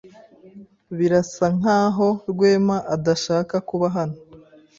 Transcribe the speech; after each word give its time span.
Birasa 0.97 1.45
nkaho 1.57 2.07
Rwema 2.31 2.77
adashaka 2.95 3.55
kuba 3.69 3.87
hano. 3.95 4.17